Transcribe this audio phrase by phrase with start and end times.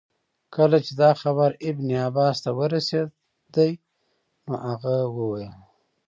[0.55, 3.71] کله چي دا خبر ابن عباس ته ورسېدی
[4.45, 5.53] نو هغه وویل.